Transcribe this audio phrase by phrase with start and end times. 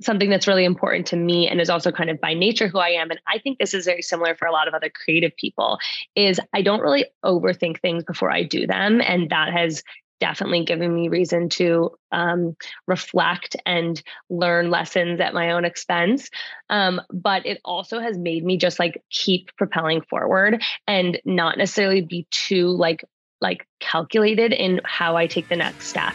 [0.00, 2.90] something that's really important to me and is also kind of by nature who I
[2.90, 5.78] am and I think this is very similar for a lot of other creative people
[6.14, 9.82] is I don't really overthink things before I do them and that has
[10.20, 12.56] definitely given me reason to um,
[12.86, 16.30] reflect and learn lessons at my own expense.
[16.70, 22.00] Um, but it also has made me just like keep propelling forward and not necessarily
[22.00, 23.04] be too like
[23.40, 26.14] like calculated in how I take the next step.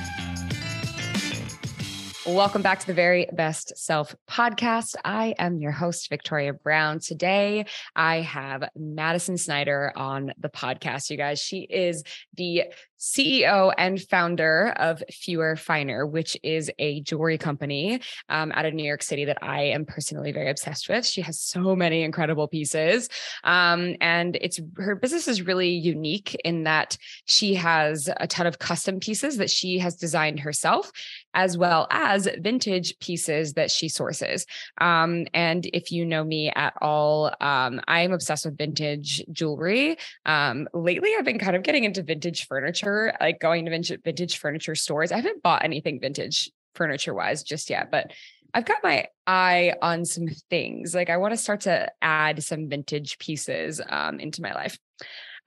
[2.31, 4.95] Welcome back to the Very Best Self podcast.
[5.03, 6.99] I am your host, Victoria Brown.
[6.99, 11.41] Today, I have Madison Snider on the podcast, you guys.
[11.41, 12.03] She is
[12.35, 12.63] the
[13.01, 17.99] CEO and founder of Fewer Finer, which is a jewelry company
[18.29, 21.03] um, out of New York City that I am personally very obsessed with.
[21.03, 23.09] She has so many incredible pieces.
[23.43, 28.59] Um, and it's her business is really unique in that she has a ton of
[28.59, 30.91] custom pieces that she has designed herself,
[31.33, 34.45] as well as vintage pieces that she sources.
[34.79, 39.97] Um, and if you know me at all, um, I'm obsessed with vintage jewelry.
[40.27, 44.37] Um, lately, I've been kind of getting into vintage furniture like going to vintage, vintage
[44.37, 45.11] furniture stores.
[45.11, 48.11] I haven't bought anything vintage furniture wise just yet, but
[48.53, 50.93] I've got my eye on some things.
[50.93, 54.77] Like I want to start to add some vintage pieces um, into my life.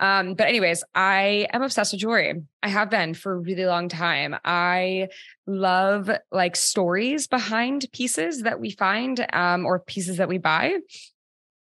[0.01, 2.43] Um, but anyways, I am obsessed with jewelry.
[2.63, 4.35] I have been for a really long time.
[4.45, 5.09] I
[5.47, 10.79] love like stories behind pieces that we find um, or pieces that we buy.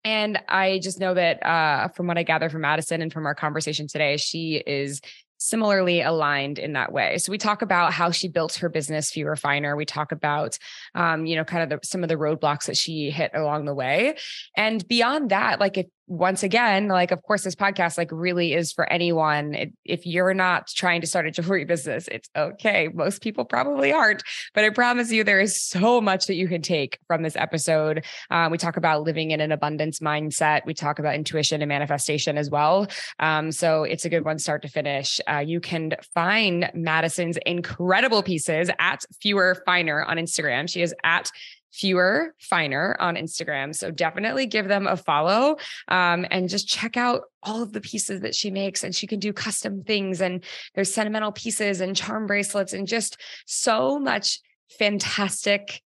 [0.04, 3.34] And I just know that uh, from what I gather from Madison and from our
[3.34, 5.00] conversation today, she is
[5.41, 7.16] similarly aligned in that way.
[7.16, 9.75] So we talk about how she built her business, Fewer Finer.
[9.75, 10.59] We talk about,
[10.94, 13.75] um, you know, kind of the, some of the roadblocks that she hit along the
[13.75, 14.16] way.
[14.54, 18.72] And beyond that, like if once again, like, of course, this podcast like really is
[18.72, 19.54] for anyone.
[19.54, 22.88] It, if you're not trying to start a jewelry business, it's okay.
[22.93, 26.62] Most people probably aren't, but I promise you, there is so much that you can
[26.62, 28.04] take from this episode.
[28.28, 30.66] Um, we talk about living in an abundance mindset.
[30.66, 32.88] We talk about intuition and manifestation as well.
[33.20, 35.20] Um, so it's a good one, start to finish.
[35.31, 40.69] Uh, you can find Madison's incredible pieces at Fewer Finer on Instagram.
[40.69, 41.31] She is at
[41.72, 43.75] fewer finer on Instagram.
[43.75, 45.56] So definitely give them a follow
[45.88, 48.84] um, and just check out all of the pieces that she makes.
[48.84, 50.44] And she can do custom things and
[50.75, 53.16] there's sentimental pieces and charm bracelets and just
[53.47, 54.41] so much
[54.78, 55.82] fantastic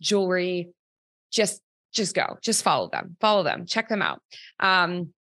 [0.00, 0.70] jewelry.
[1.30, 1.60] Just
[1.92, 4.20] just go, just follow them, follow them, check them out.
[4.58, 5.14] Um,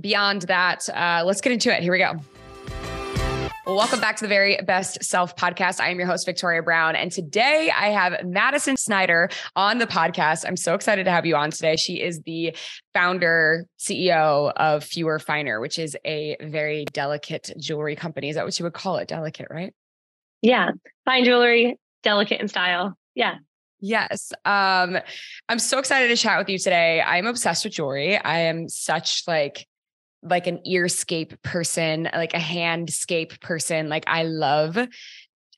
[0.00, 1.82] beyond that, uh, let's get into it.
[1.82, 2.14] Here we go.
[3.64, 5.78] Well, welcome back to the Very Best Self podcast.
[5.78, 6.96] I am your host, Victoria Brown.
[6.96, 10.44] And today I have Madison Snider on the podcast.
[10.44, 11.76] I'm so excited to have you on today.
[11.76, 12.56] She is the
[12.92, 18.30] founder, CEO of Fewer Finer, which is a very delicate jewelry company.
[18.30, 19.06] Is that what you would call it?
[19.06, 19.72] Delicate, right?
[20.40, 20.72] Yeah.
[21.04, 22.98] Fine jewelry, delicate in style.
[23.14, 23.36] Yeah.
[23.78, 24.32] Yes.
[24.44, 24.98] Um,
[25.48, 27.00] I'm so excited to chat with you today.
[27.00, 28.18] I'm obsessed with jewelry.
[28.18, 29.68] I am such like
[30.22, 33.88] like an earscape person, like a handscape person.
[33.88, 34.78] Like I love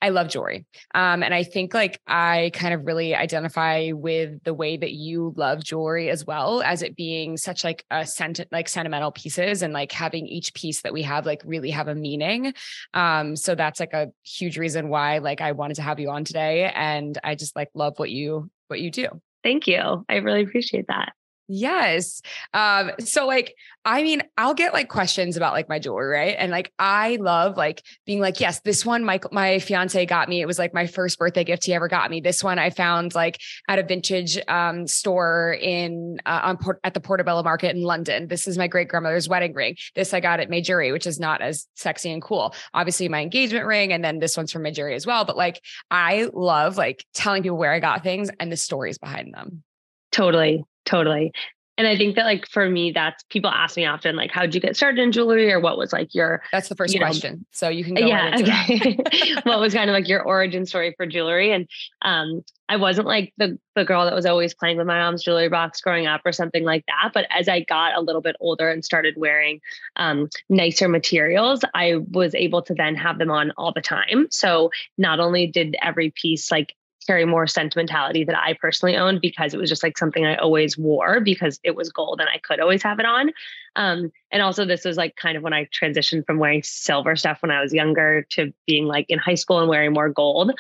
[0.05, 0.67] I love jewelry.
[0.95, 5.33] Um, and I think like I kind of really identify with the way that you
[5.35, 9.73] love jewelry as well as it being such like a sent like sentimental pieces and
[9.73, 12.53] like having each piece that we have like really have a meaning.
[12.93, 16.25] Um, so that's like a huge reason why like I wanted to have you on
[16.25, 16.71] today.
[16.75, 19.09] And I just like love what you what you do.
[19.43, 20.05] Thank you.
[20.07, 21.15] I really appreciate that.
[21.47, 22.23] Yes.
[22.55, 26.37] Um, so like, I mean, I'll get like questions about like my jewelry, right?
[26.39, 30.41] And like, I love like being like, yes, this one my my fiance got me.
[30.41, 32.23] It was like my first birthday gift he ever got me.
[32.23, 36.95] This one I found like at a vintage um, store in uh, on Port- at
[36.95, 38.27] the Portobello Market in London.
[38.27, 39.77] This is my great grandmother's wedding ring.
[39.95, 42.55] This I got at Mejuri, which is not as sexy and cool.
[42.73, 45.27] Obviously, my engagement ring, and then this one's from Mejuri as well.
[45.27, 45.61] But like,
[45.91, 49.63] I love like telling people where I got things and the stories behind them.
[50.11, 50.65] Totally.
[50.85, 51.33] Totally.
[51.77, 54.61] And I think that like for me, that's people ask me often, like, how'd you
[54.61, 57.35] get started in jewelry or what was like your That's the first question.
[57.35, 58.97] Know, so you can go yeah, okay.
[59.43, 61.51] what was kind of like your origin story for jewelry?
[61.51, 61.69] And
[62.03, 65.49] um, I wasn't like the the girl that was always playing with my mom's jewelry
[65.49, 67.11] box growing up or something like that.
[67.13, 69.61] But as I got a little bit older and started wearing
[69.97, 74.29] um, nicer materials, I was able to then have them on all the time.
[74.31, 76.77] So not only did every piece like
[77.07, 80.79] carry more sentimentality that I personally owned because it was just like something I always
[80.79, 83.31] wore because it was gold and I could always have it on.
[83.77, 87.43] Um, and also, this was like kind of when I transitioned from wearing silver stuff
[87.43, 90.53] when I was younger to being like in high school and wearing more gold.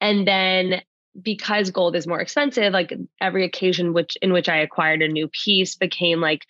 [0.00, 0.82] And then
[1.20, 5.28] because gold is more expensive, like every occasion which in which I acquired a new
[5.28, 6.44] piece became like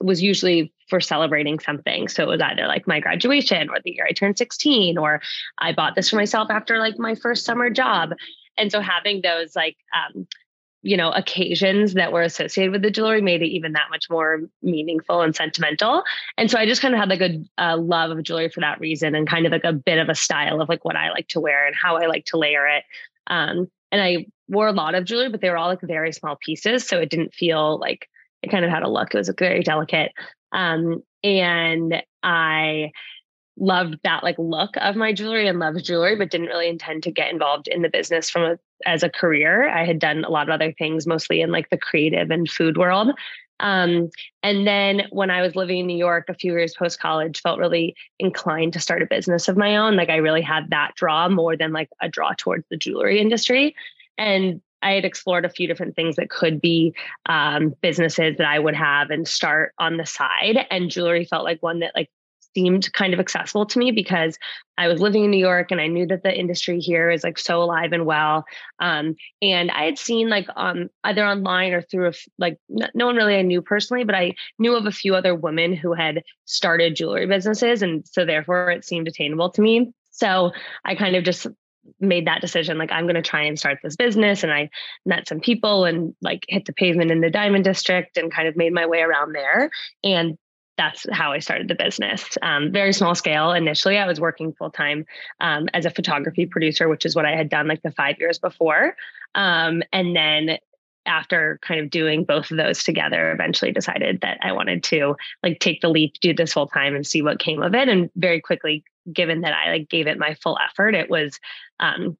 [0.00, 2.08] was usually for celebrating something.
[2.08, 5.20] So it was either like my graduation or the year I turned 16, or
[5.58, 8.10] I bought this for myself after like my first summer job.
[8.60, 10.26] And so having those like um,
[10.82, 14.40] you know occasions that were associated with the jewelry made it even that much more
[14.62, 16.02] meaningful and sentimental
[16.38, 17.20] and so i just kind of had like
[17.58, 20.14] a love of jewelry for that reason and kind of like a bit of a
[20.14, 22.84] style of like what i like to wear and how i like to layer it
[23.26, 26.36] um, and I wore a lot of jewelry, but they were all like very small
[26.36, 26.86] pieces.
[26.86, 28.08] So it didn't feel like
[28.42, 29.14] it kind of had a look.
[29.14, 30.12] It was very delicate.
[30.52, 32.90] Um, and I
[33.60, 37.10] loved that like look of my jewelry and loved jewelry, but didn't really intend to
[37.10, 39.68] get involved in the business from a, as a career.
[39.68, 42.76] I had done a lot of other things, mostly in like the creative and food
[42.76, 43.10] world.
[43.60, 44.08] Um,
[44.42, 47.58] and then when I was living in New York a few years post college, felt
[47.58, 49.96] really inclined to start a business of my own.
[49.96, 53.76] Like I really had that draw more than like a draw towards the jewelry industry.
[54.16, 56.94] And I had explored a few different things that could be
[57.26, 60.66] um, businesses that I would have and start on the side.
[60.70, 62.08] And jewelry felt like one that like
[62.54, 64.38] seemed kind of accessible to me because
[64.78, 67.38] I was living in New York and I knew that the industry here is like
[67.38, 68.44] so alive and well.
[68.78, 73.16] Um, and I had seen like um, either online or through a, like no one
[73.16, 76.96] really I knew personally, but I knew of a few other women who had started
[76.96, 79.92] jewelry businesses, and so therefore it seemed attainable to me.
[80.10, 80.52] So
[80.84, 81.46] I kind of just
[81.98, 84.68] made that decision like i'm going to try and start this business and i
[85.06, 88.54] met some people and like hit the pavement in the diamond district and kind of
[88.54, 89.70] made my way around there
[90.04, 90.36] and
[90.80, 92.38] that's how I started the business.
[92.40, 93.98] Um, very small scale initially.
[93.98, 95.04] I was working full time
[95.38, 98.38] um, as a photography producer, which is what I had done like the five years
[98.38, 98.96] before.
[99.34, 100.56] Um, and then
[101.04, 105.60] after kind of doing both of those together, eventually decided that I wanted to like
[105.60, 107.90] take the leap, do this full time, and see what came of it.
[107.90, 108.82] And very quickly,
[109.12, 111.38] given that I like gave it my full effort, it was
[111.78, 112.16] um,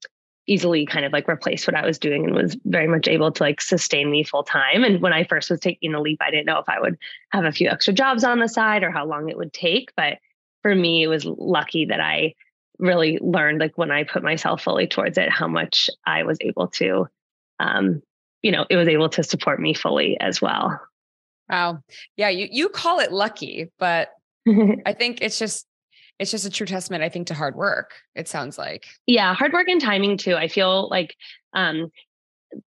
[0.50, 3.43] easily kind of like replace what I was doing and was very much able to
[3.43, 4.82] like sustain me full time.
[4.82, 6.99] And when I first was taking the leap, I didn't know if I would
[7.31, 9.93] have a few extra jobs on the side or how long it would take.
[9.97, 10.19] But
[10.62, 12.35] for me, it was lucky that I
[12.81, 16.67] really learned like when I put myself fully towards it, how much I was able
[16.69, 17.06] to,
[17.61, 18.03] um,
[18.43, 20.81] you know, it was able to support me fully as well.
[21.49, 21.79] Wow.
[22.17, 24.08] Yeah, you you call it lucky, but
[24.85, 25.67] I think it's just
[26.20, 27.94] it's just a true testament, I think, to hard work.
[28.14, 28.87] It sounds like.
[29.06, 30.37] Yeah, hard work and timing too.
[30.37, 31.17] I feel like
[31.55, 31.90] um,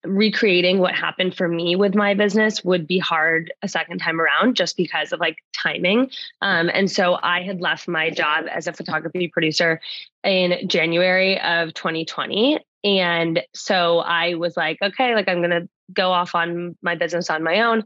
[0.06, 4.56] recreating what happened for me with my business would be hard a second time around
[4.56, 6.09] just because of like timing.
[6.42, 9.81] Um, and so I had left my job as a photography producer
[10.24, 12.57] in January of 2020.
[12.86, 17.30] And so I was like, okay, like I'm going to go off on my business
[17.30, 17.83] on my own.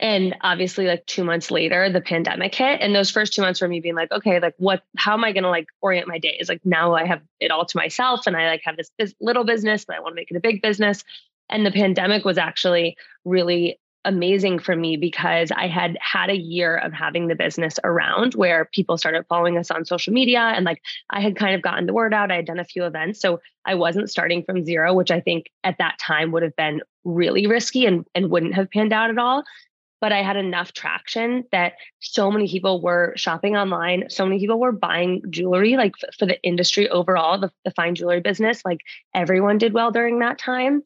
[0.00, 2.80] And obviously, like two months later, the pandemic hit.
[2.80, 5.32] And those first two months were me being like, okay, like what, how am I
[5.32, 6.48] going to like orient my days?
[6.48, 9.44] Like now I have it all to myself and I like have this, this little
[9.44, 11.02] business, but I want to make it a big business.
[11.50, 16.76] And the pandemic was actually really amazing for me because I had had a year
[16.76, 20.80] of having the business around where people started following us on social media and like
[21.10, 22.30] I had kind of gotten the word out.
[22.30, 23.20] I had done a few events.
[23.20, 26.80] So I wasn't starting from zero, which I think at that time would have been
[27.04, 29.42] really risky and, and wouldn't have panned out at all
[30.00, 34.04] but I had enough traction that so many people were shopping online.
[34.10, 37.94] So many people were buying jewelry, like f- for the industry overall, the, the, fine
[37.94, 38.64] jewelry business.
[38.64, 38.80] Like
[39.14, 40.82] everyone did well during that time.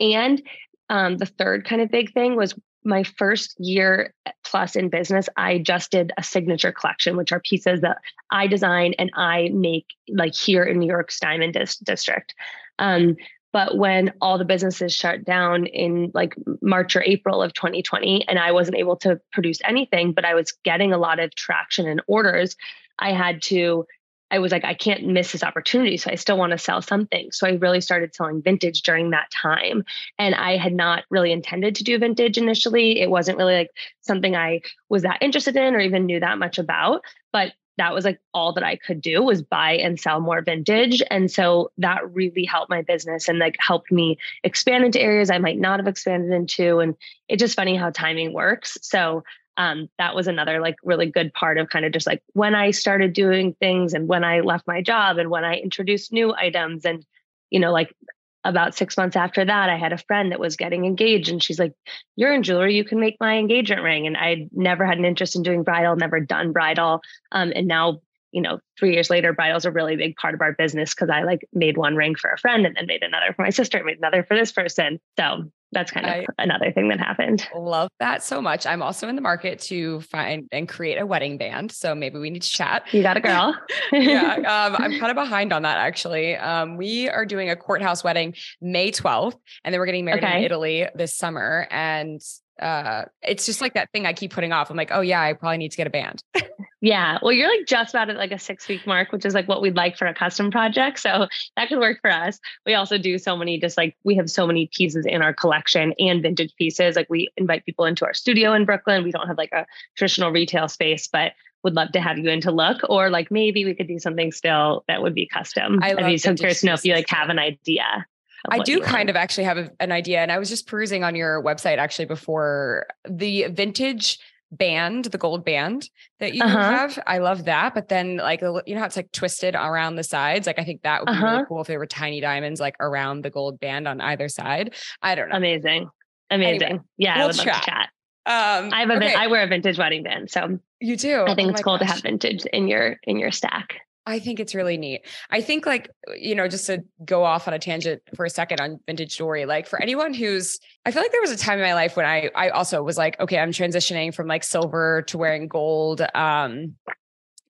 [0.00, 0.42] And
[0.88, 2.54] um, the third kind of big thing was
[2.84, 4.12] my first year
[4.44, 7.98] plus in business, I just did a signature collection, which are pieces that
[8.30, 12.34] I design and I make like here in New York's Diamond Dis- District.
[12.78, 13.16] Um,
[13.52, 18.38] but when all the businesses shut down in like March or April of 2020, and
[18.38, 22.02] I wasn't able to produce anything, but I was getting a lot of traction and
[22.06, 22.56] orders,
[22.98, 23.86] I had to,
[24.30, 25.98] I was like, I can't miss this opportunity.
[25.98, 27.30] So I still want to sell something.
[27.32, 29.84] So I really started selling vintage during that time.
[30.18, 33.00] And I had not really intended to do vintage initially.
[33.00, 36.58] It wasn't really like something I was that interested in or even knew that much
[36.58, 37.02] about.
[37.32, 41.02] But that was like all that I could do was buy and sell more vintage.
[41.10, 45.38] And so that really helped my business and like helped me expand into areas I
[45.38, 46.80] might not have expanded into.
[46.80, 46.94] And
[47.28, 48.76] it's just funny how timing works.
[48.82, 49.24] So
[49.56, 52.70] um, that was another like really good part of kind of just like when I
[52.70, 56.84] started doing things and when I left my job and when I introduced new items
[56.84, 57.04] and
[57.50, 57.94] you know like
[58.44, 61.58] about six months after that, I had a friend that was getting engaged, and she's
[61.58, 61.72] like,
[62.16, 65.36] "You're in jewelry, you can make my engagement ring." And I never had an interest
[65.36, 67.00] in doing bridal, never done bridal,
[67.32, 68.00] um, and now
[68.32, 71.22] you know, three years later, bridal's a really big part of our business because I
[71.22, 73.98] like made one ring for a friend and then made another for my sister, made
[73.98, 74.98] another for this person.
[75.18, 77.46] So that's kind of I another thing that happened.
[77.56, 78.66] Love that so much.
[78.66, 81.72] I'm also in the market to find and create a wedding band.
[81.72, 82.84] So maybe we need to chat.
[82.92, 83.54] You got a girl.
[83.92, 84.38] yeah.
[84.52, 86.36] Um, I'm kind of behind on that actually.
[86.36, 90.38] Um, we are doing a courthouse wedding May 12th, and then we're getting married okay.
[90.38, 91.66] in Italy this summer.
[91.70, 92.20] And
[92.60, 94.70] uh, it's just like that thing I keep putting off.
[94.70, 96.22] I'm like, oh yeah, I probably need to get a band.
[96.80, 97.18] yeah.
[97.22, 99.62] Well, you're like just about at like a six week mark, which is like what
[99.62, 100.98] we'd like for a custom project.
[100.98, 102.38] So that could work for us.
[102.66, 105.94] We also do so many, just like we have so many pieces in our collection
[105.98, 106.96] and vintage pieces.
[106.96, 109.04] Like we invite people into our studio in Brooklyn.
[109.04, 109.66] We don't have like a
[109.96, 111.32] traditional retail space, but
[111.64, 112.78] would love to have you in to look.
[112.88, 115.80] Or like maybe we could do something still that would be custom.
[115.82, 118.06] I would be so curious to know if you like have an idea.
[118.50, 120.20] I do kind of actually have a, an idea.
[120.20, 124.18] And I was just perusing on your website actually before the vintage
[124.52, 125.88] band, the gold band
[126.20, 126.58] that you uh-huh.
[126.58, 126.98] have.
[127.06, 127.74] I love that.
[127.74, 130.46] But then like you know how it's like twisted around the sides.
[130.46, 131.26] Like I think that would be uh-huh.
[131.26, 134.74] really cool if there were tiny diamonds like around the gold band on either side.
[135.00, 135.36] I don't know.
[135.36, 135.88] Amazing.
[136.30, 136.62] Amazing.
[136.62, 137.46] Anyway, yeah, we'll I would chat.
[137.46, 137.88] love to chat.
[138.24, 139.14] Um, I have a okay.
[139.14, 141.24] I wear a vintage wedding band, so you do.
[141.26, 141.88] I think oh it's cool gosh.
[141.88, 143.80] to have vintage in your in your stack.
[144.06, 145.06] I think it's really neat.
[145.30, 148.60] I think like, you know, just to go off on a tangent for a second
[148.60, 151.64] on vintage jewelry, like for anyone who's I feel like there was a time in
[151.64, 155.18] my life when I I also was like, okay, I'm transitioning from like silver to
[155.18, 156.02] wearing gold.
[156.14, 156.74] Um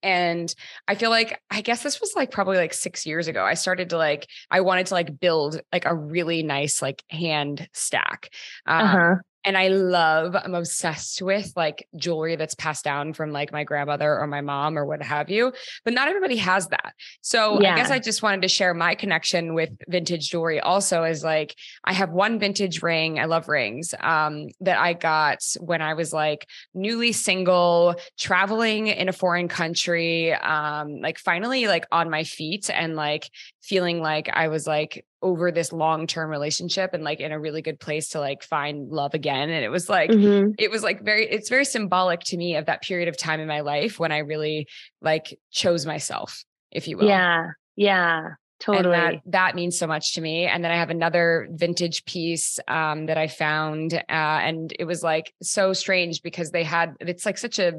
[0.02, 0.52] and
[0.88, 3.44] I feel like I guess this was like probably like 6 years ago.
[3.44, 7.66] I started to like I wanted to like build like a really nice like hand
[7.73, 8.28] stack.
[8.66, 13.52] Um, uh-huh and I love, I'm obsessed with like jewelry that's passed down from like
[13.52, 15.52] my grandmother or my mom or what have you.
[15.84, 16.94] But not everybody has that.
[17.22, 17.75] So yeah.
[17.75, 21.56] I guess I just wanted to share my connection with vintage jewelry also is like
[21.84, 23.18] I have one vintage ring.
[23.18, 29.08] I love rings um, that I got when I was like newly single, traveling in
[29.08, 33.28] a foreign country, um, like finally like on my feet and like
[33.62, 37.79] feeling like I was like over this long-term relationship and like in a really good
[37.79, 40.50] place to like find love again and it was like mm-hmm.
[40.59, 43.49] it was like very it's very symbolic to me of that period of time in
[43.49, 44.67] my life when I really
[45.00, 47.07] like chose myself if you will.
[47.07, 47.50] Yeah.
[47.76, 48.31] Yeah.
[48.59, 48.97] Totally.
[48.97, 50.47] And that, that means so much to me.
[50.47, 53.95] And then I have another vintage piece um, that I found.
[53.95, 57.73] Uh, and it was like so strange because they had, it's like such a,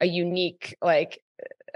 [0.00, 1.20] a unique, like,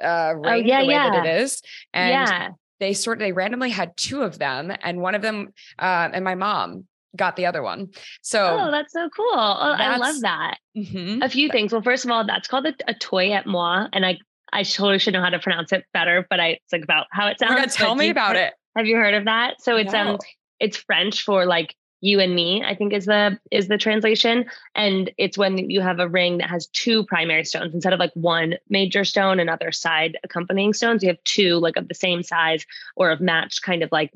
[0.00, 1.10] uh, oh, ring, oh, yeah, the way yeah.
[1.10, 1.62] that it is.
[1.94, 2.48] And yeah
[2.82, 6.24] they sort of they randomly had two of them and one of them uh, and
[6.24, 6.84] my mom
[7.14, 7.88] got the other one.
[8.22, 9.32] So oh that's so cool.
[9.34, 10.58] Oh, i love that.
[10.76, 11.22] Mm-hmm.
[11.22, 11.72] a few things.
[11.72, 14.18] Well first of all that's called a, a toi et moi and i
[14.52, 17.28] i totally should know how to pronounce it better but i it's like about how
[17.28, 18.52] it sounds oh tell me about it.
[18.76, 19.62] Have you heard of that?
[19.62, 20.14] So it's no.
[20.14, 20.18] um
[20.58, 24.44] it's french for like you and me i think is the is the translation.
[24.74, 27.74] And it's when you have a ring that has two primary stones.
[27.74, 31.76] Instead of like one major stone and other side accompanying stones you have two like
[31.76, 32.66] of the same size
[32.96, 34.12] or of matched kind of like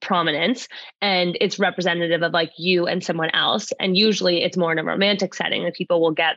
[0.00, 0.68] prominence.
[1.00, 3.72] And it's representative of like you and someone else.
[3.78, 6.36] And usually it's more in a romantic setting and people will get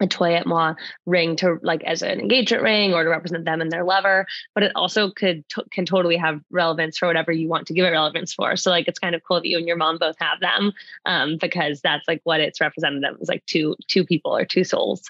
[0.00, 0.74] a toi et moi
[1.06, 4.62] ring to like as an engagement ring or to represent them and their lover but
[4.62, 7.90] it also could t- can totally have relevance for whatever you want to give it
[7.90, 10.40] relevance for so like it's kind of cool that you and your mom both have
[10.40, 10.72] them
[11.06, 15.02] um, because that's like what it's representative is like two two people or two souls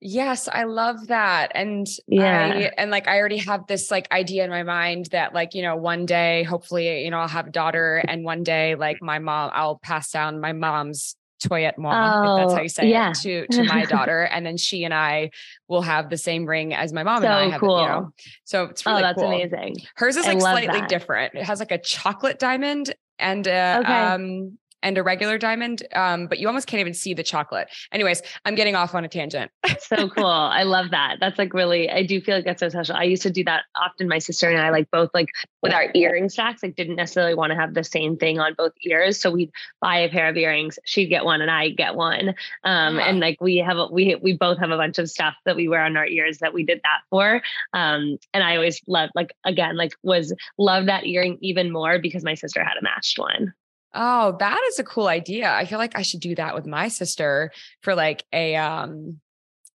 [0.00, 1.52] Yes, I love that.
[1.54, 2.52] And yeah.
[2.54, 5.62] I, and like I already have this like idea in my mind that like, you
[5.62, 9.18] know, one day hopefully, you know, I'll have a daughter and one day like my
[9.18, 12.68] mom I'll pass down my mom's toi et moi, oh, if that's how oh, you
[12.68, 13.10] say yeah.
[13.10, 15.30] it, to to my daughter, and then she and I
[15.68, 17.60] will have the same ring as my mom so and I have.
[17.60, 17.78] Cool.
[17.78, 18.12] It, you know,
[18.44, 19.28] so it's really oh, that's cool.
[19.28, 19.76] amazing.
[19.96, 20.88] Hers is like slightly that.
[20.88, 21.34] different.
[21.34, 23.92] It has like a chocolate diamond and a, okay.
[23.92, 25.86] um and a regular diamond.
[25.94, 27.68] Um, but you almost can't even see the chocolate.
[27.92, 29.50] Anyways, I'm getting off on a tangent.
[29.80, 30.26] so cool.
[30.26, 31.16] I love that.
[31.20, 32.96] That's like really, I do feel like that's so special.
[32.96, 34.08] I used to do that often.
[34.08, 35.30] My sister and I like both like
[35.62, 38.72] with our earring stacks, like didn't necessarily want to have the same thing on both
[38.84, 39.20] ears.
[39.20, 40.78] So we'd buy a pair of earrings.
[40.84, 42.34] She'd get one and I get one.
[42.64, 43.08] Um, yeah.
[43.08, 45.68] and like we have, a, we, we both have a bunch of stuff that we
[45.68, 47.42] wear on our ears that we did that for.
[47.72, 52.24] Um, and I always loved like, again, like was love that earring even more because
[52.24, 53.52] my sister had a matched one.
[53.96, 55.50] Oh, that is a cool idea.
[55.50, 57.50] I feel like I should do that with my sister
[57.80, 59.20] for like a um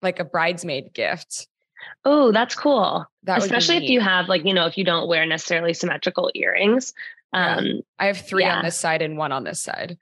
[0.02, 1.48] like a bridesmaid gift.
[2.04, 3.06] Oh, that's cool.
[3.24, 6.94] That Especially if you have like, you know, if you don't wear necessarily symmetrical earrings.
[7.32, 7.74] Um yeah.
[8.00, 8.58] I have 3 yeah.
[8.58, 9.98] on this side and one on this side.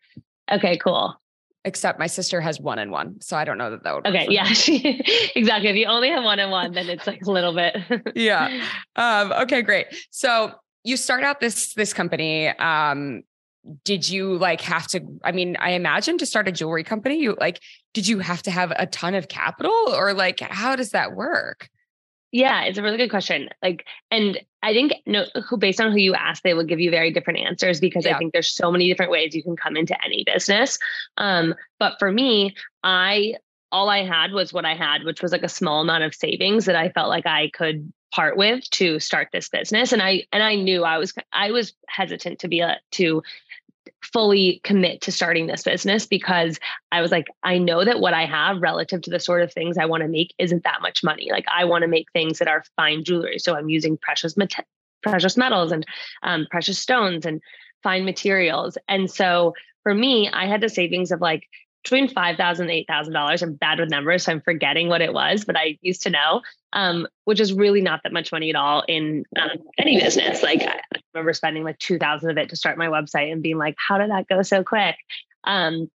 [0.50, 1.20] Okay, cool.
[1.66, 3.20] Except my sister has one and one.
[3.22, 4.48] So I don't know that that would Okay, yeah.
[5.36, 5.70] exactly.
[5.70, 7.76] If you only have one and one, then it's like a little bit.
[8.16, 8.64] yeah.
[8.96, 9.88] Um okay, great.
[10.12, 10.54] So
[10.86, 13.24] you start out this this company um
[13.84, 17.36] did you like have to i mean i imagine to start a jewelry company you
[17.40, 17.62] like
[17.94, 21.70] did you have to have a ton of capital or like how does that work
[22.32, 23.48] Yeah, it's a really good question.
[23.64, 26.92] Like, and I think no, who based on who you ask, they will give you
[26.92, 28.14] very different answers because yeah.
[28.14, 30.78] I think there's so many different ways you can come into any business.
[31.16, 32.54] Um, but for me,
[32.84, 33.36] I
[33.72, 36.66] all I had was what I had, which was like a small amount of savings
[36.66, 39.92] that I felt like I could part with to start this business.
[39.92, 43.22] And I and I knew I was I was hesitant to be a, to
[44.02, 46.60] fully commit to starting this business because
[46.92, 49.78] I was like, I know that what I have relative to the sort of things
[49.78, 51.28] I want to make isn't that much money.
[51.30, 53.38] Like I want to make things that are fine jewelry.
[53.38, 54.66] So I'm using precious met-
[55.04, 55.86] precious metals and
[56.24, 57.42] um, precious stones and
[57.84, 58.78] fine materials.
[58.88, 59.54] And so
[59.84, 61.44] for me, I had a savings of like
[61.86, 63.42] between five thousand eight thousand dollars.
[63.42, 66.42] I'm bad with numbers, so I'm forgetting what it was, but I used to know,
[66.74, 70.44] um, which is really not that much money at all in um, any business.
[70.44, 70.82] Like I
[71.14, 74.00] remember spending like two thousand of it to start my website and being like, "How
[74.00, 74.96] did that go so quick?"
[75.46, 75.90] Um,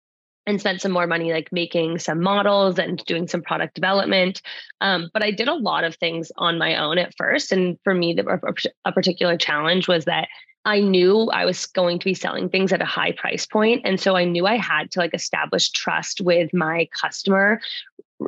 [0.46, 4.40] and spent some more money like making some models and doing some product development.
[4.80, 7.52] Um, but I did a lot of things on my own at first.
[7.52, 10.28] And for me, the, a particular challenge was that
[10.68, 13.98] I knew I was going to be selling things at a high price point, And
[13.98, 17.62] so I knew I had to like establish trust with my customer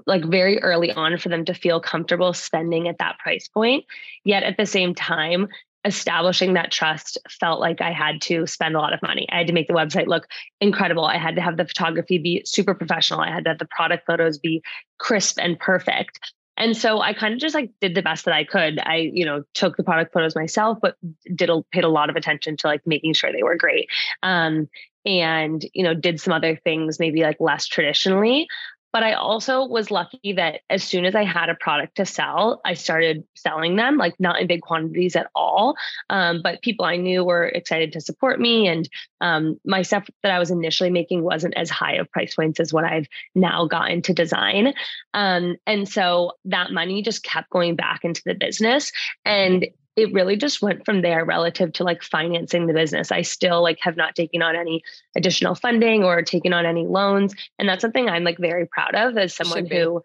[0.07, 3.85] like very early on for them to feel comfortable spending at that price point.
[4.25, 5.49] Yet at the same time,
[5.85, 9.27] establishing that trust felt like I had to spend a lot of money.
[9.31, 10.27] I had to make the website look
[10.63, 11.05] incredible.
[11.05, 13.21] I had to have the photography be super professional.
[13.21, 14.63] I had to have the product photos be
[14.99, 16.21] crisp and perfect.
[16.57, 18.79] And so I kind of just like did the best that I could.
[18.79, 20.97] I, you know, took the product photos myself, but
[21.35, 23.89] did a, paid a lot of attention to like making sure they were great.
[24.23, 24.69] Um,
[25.07, 28.47] and you know did some other things maybe like less traditionally
[28.93, 32.61] but I also was lucky that as soon as I had a product to sell,
[32.65, 35.77] I started selling them, like not in big quantities at all.
[36.09, 38.67] Um, but people I knew were excited to support me.
[38.69, 38.89] And
[39.21, 42.73] um, my stuff that I was initially making wasn't as high of price points as
[42.73, 44.75] what I've now gotten to design.
[45.15, 48.93] Um, and so that money just kept going back into the business.
[49.25, 49.67] And
[50.01, 53.13] it really just went from there relative to like financing the business.
[53.13, 54.83] I still like have not taken on any
[55.17, 57.35] additional funding or taken on any loans.
[57.59, 60.03] And that's something I'm like very proud of as someone who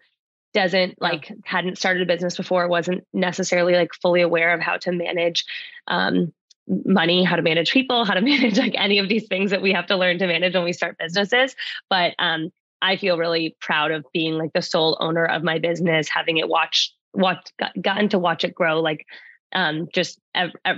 [0.54, 4.92] doesn't like hadn't started a business before, wasn't necessarily like fully aware of how to
[4.92, 5.44] manage
[5.86, 6.32] um,
[6.66, 9.72] money, how to manage people, how to manage like any of these things that we
[9.72, 11.54] have to learn to manage when we start businesses.
[11.88, 12.50] But um,
[12.82, 16.48] I feel really proud of being like the sole owner of my business, having it
[16.48, 19.06] watch watch gotten to watch it grow like
[19.56, 20.20] um, just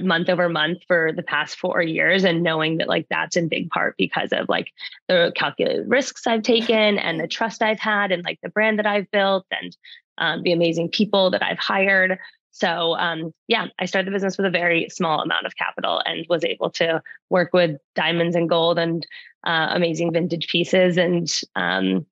[0.00, 3.68] month over month for the past four years and knowing that like that's in big
[3.70, 4.68] part because of like
[5.08, 8.86] the calculated risks I've taken and the trust I've had and like the brand that
[8.86, 9.76] I've built and
[10.18, 12.20] um, the amazing people that I've hired.
[12.52, 16.24] So um, yeah, I started the business with a very small amount of capital and
[16.28, 19.04] was able to work with diamonds and gold and
[19.44, 22.06] uh, amazing vintage pieces and um,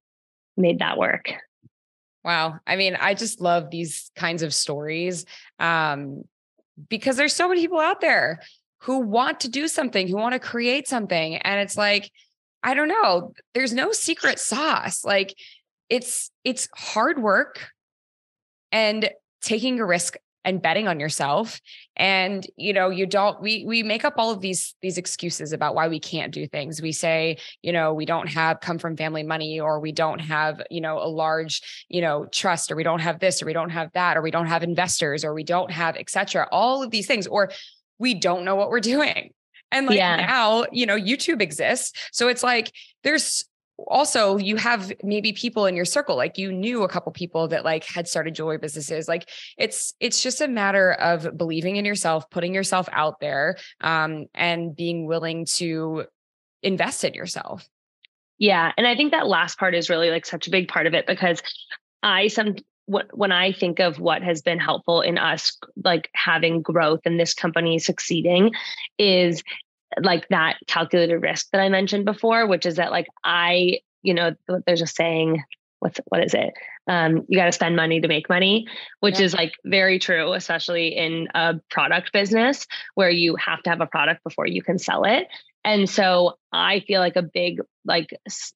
[0.57, 1.31] made that work.
[2.24, 2.59] Wow.
[2.66, 5.26] I mean, I just love these kinds of stories.
[5.61, 6.24] Um,
[6.88, 8.40] because there's so many people out there
[8.82, 11.36] who want to do something, who want to create something.
[11.36, 12.10] And it's like,
[12.62, 15.04] I don't know, there's no secret sauce.
[15.04, 15.34] Like
[15.88, 17.70] it's it's hard work
[18.72, 19.10] and
[19.40, 21.61] taking a risk and betting on yourself
[21.96, 25.74] and you know you don't we we make up all of these these excuses about
[25.74, 29.24] why we can't do things we say you know we don't have come from family
[29.24, 33.00] money or we don't have you know a large you know trust or we don't
[33.00, 35.72] have this or we don't have that or we don't have investors or we don't
[35.72, 37.50] have etc all of these things or
[37.98, 39.32] we don't know what we're doing
[39.72, 40.16] and like yeah.
[40.16, 42.70] now you know youtube exists so it's like
[43.02, 43.44] there's
[43.78, 47.64] also you have maybe people in your circle like you knew a couple people that
[47.64, 52.28] like had started jewelry businesses like it's it's just a matter of believing in yourself
[52.30, 56.04] putting yourself out there um, and being willing to
[56.62, 57.68] invest in yourself.
[58.38, 60.94] Yeah and i think that last part is really like such a big part of
[60.94, 61.42] it because
[62.02, 67.00] i some when I think of what has been helpful in us, like having growth
[67.04, 68.52] and this company succeeding,
[68.96, 69.42] is
[70.01, 74.35] like that calculated risk that I mentioned before, which is that like I, you know,
[74.66, 75.42] there's a saying,
[75.81, 76.53] what's what is it?
[76.88, 78.66] Um, you got to spend money to make money,
[79.01, 79.27] which yeah.
[79.27, 83.87] is like very true, especially in a product business where you have to have a
[83.87, 85.27] product before you can sell it.
[85.64, 88.11] And so I feel like a big like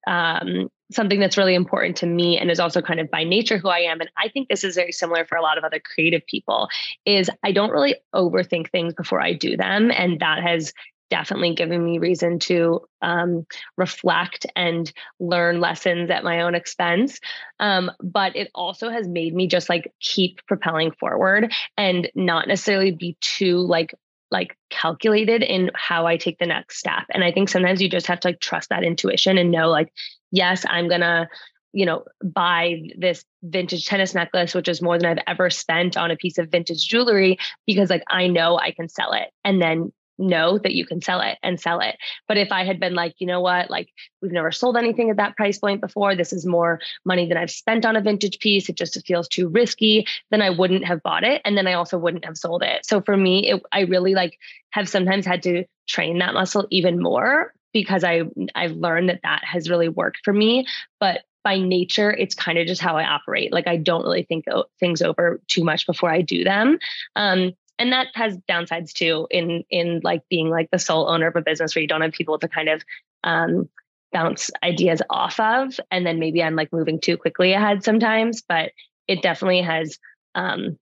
[0.06, 3.68] um, something that's really important to me and is also kind of by nature who
[3.68, 4.00] I am.
[4.00, 6.68] And I think this is very similar for a lot of other creative people.
[7.04, 10.72] Is I don't really overthink things before I do them, and that has
[11.10, 13.46] definitely given me reason to um,
[13.76, 17.20] reflect and learn lessons at my own expense.
[17.58, 22.92] Um, but it also has made me just like keep propelling forward and not necessarily
[22.92, 23.94] be too like
[24.32, 27.02] like calculated in how I take the next step.
[27.10, 29.92] And I think sometimes you just have to like trust that intuition and know like,
[30.30, 31.28] yes, I'm gonna
[31.72, 36.10] you know, buy this vintage tennis necklace, which is more than I've ever spent on
[36.10, 39.30] a piece of vintage jewelry because like I know I can sell it.
[39.44, 41.96] And then know that you can sell it and sell it.
[42.28, 43.88] But if I had been like, you know what, like
[44.20, 47.50] we've never sold anything at that price point before, this is more money than I've
[47.50, 51.24] spent on a vintage piece, it just feels too risky, then I wouldn't have bought
[51.24, 51.42] it.
[51.44, 52.86] And then I also wouldn't have sold it.
[52.86, 54.38] So for me, it, I really like
[54.70, 58.22] have sometimes had to train that muscle even more because I
[58.54, 60.66] I've learned that that has really worked for me.
[60.98, 63.52] But by nature, it's kind of just how I operate.
[63.52, 64.44] Like I don't really think
[64.78, 66.78] things over too much before I do them.
[67.16, 71.36] Um, and that has downsides too in in like being like the sole owner of
[71.36, 72.82] a business where you don't have people to kind of
[73.24, 73.68] um,
[74.12, 75.78] bounce ideas off of.
[75.90, 78.72] And then maybe I'm like moving too quickly ahead sometimes, but
[79.08, 79.98] it definitely has
[80.34, 80.78] um,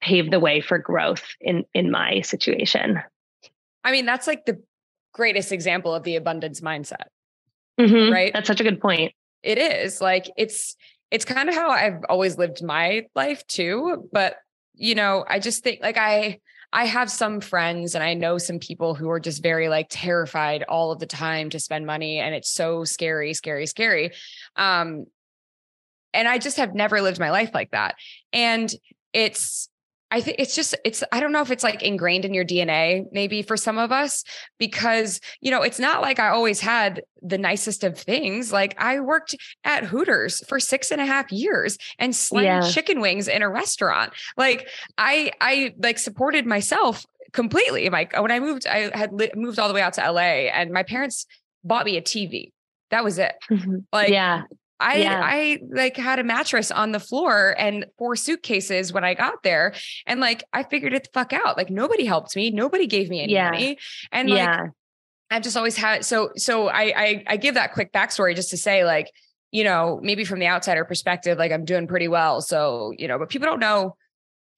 [0.00, 3.00] paved the way for growth in in my situation.
[3.82, 4.62] I mean, that's like the
[5.12, 7.06] greatest example of the abundance mindset.
[7.80, 8.12] Mm-hmm.
[8.12, 8.32] Right.
[8.32, 9.12] That's such a good point
[9.46, 10.76] it is like it's
[11.10, 14.08] it's kind of how I've always lived my life too.
[14.12, 14.36] But
[14.76, 16.40] you know, I just think like I
[16.72, 20.64] I have some friends and I know some people who are just very like terrified
[20.68, 24.12] all of the time to spend money and it's so scary, scary, scary.
[24.56, 25.06] Um
[26.12, 27.96] and I just have never lived my life like that.
[28.32, 28.72] And
[29.12, 29.68] it's
[30.10, 33.04] I think it's just it's I don't know if it's like ingrained in your DNA
[33.10, 34.22] maybe for some of us
[34.58, 38.52] because you know it's not like I always had the nicest of things.
[38.52, 42.70] Like I worked at Hooters for six and a half years and slanged yeah.
[42.70, 44.12] chicken wings in a restaurant.
[44.36, 47.88] Like I I like supported myself completely.
[47.90, 50.70] Like when I moved I had li- moved all the way out to LA and
[50.70, 51.26] my parents
[51.64, 52.52] bought me a TV
[52.90, 53.34] that was it.
[53.50, 53.78] Mm-hmm.
[53.92, 54.42] like yeah
[54.78, 55.20] I yeah.
[55.22, 59.74] I like had a mattress on the floor and four suitcases when I got there.
[60.06, 61.56] And like I figured it the fuck out.
[61.56, 62.50] Like nobody helped me.
[62.50, 63.50] Nobody gave me any yeah.
[63.50, 63.78] money.
[64.12, 64.66] And like yeah.
[65.30, 68.56] I've just always had so so I, I I give that quick backstory just to
[68.56, 69.10] say, like,
[69.50, 72.40] you know, maybe from the outsider perspective, like I'm doing pretty well.
[72.40, 73.96] So, you know, but people don't know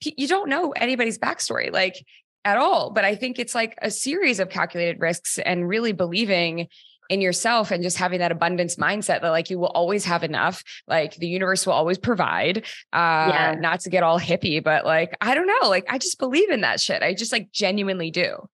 [0.01, 1.73] you don't know anybody's backstory.
[1.73, 2.05] Like
[2.45, 2.91] at all.
[2.91, 6.69] But I think it's like a series of calculated risks and really believing
[7.09, 10.63] in yourself and just having that abundance mindset that like you will always have enough
[10.87, 12.59] like the universe will always provide
[12.93, 13.57] uh yeah.
[13.59, 16.61] not to get all hippie but like i don't know like i just believe in
[16.61, 18.49] that shit i just like genuinely do